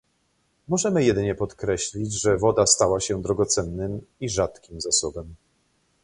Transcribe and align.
Możemy 0.67 1.03
jedynie 1.03 1.35
podkreślić, 1.35 2.13
że 2.21 2.37
woda 2.37 2.65
stała 2.67 2.99
się 2.99 3.21
drogocennym 3.21 4.01
i 4.19 4.29
rzadkim 4.29 4.81
zasobem 4.81 5.35